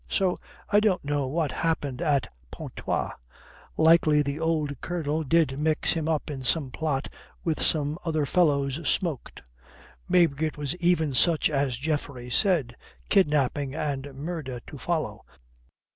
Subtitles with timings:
[0.09, 0.39] So
[0.71, 3.11] I don't know what happened at Pontoise.
[3.77, 7.07] Likely the old Colonel did mix him up in some plot
[7.43, 9.43] which some other fellows smoked.
[10.09, 12.75] Maybe it was even such as Geoffrey said,
[13.09, 15.23] kidnapping and murder to follow.